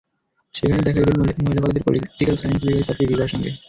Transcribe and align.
সেখানেই 0.55 0.85
দেখা 0.87 0.99
ইডেন 1.01 1.17
মহিলা 1.45 1.61
কলেজের 1.63 1.85
পলিটিক্যাল 1.87 2.35
সায়েন্স 2.37 2.59
বিভাগের 2.61 2.85
ছাত্রী 2.87 3.03
রিপার 3.05 3.31
সঙ্গে। 3.33 3.49